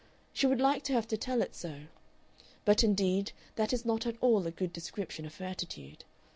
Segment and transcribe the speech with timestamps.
[0.41, 1.81] I would like to have to tell it so.
[2.65, 6.05] But indeed that is not at all a good description of her attitude.